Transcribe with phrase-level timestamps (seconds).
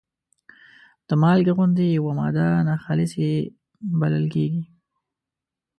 [1.07, 3.29] د مالګې غوندې یوه ماده ناخالصې
[3.99, 4.63] بلل کیږي.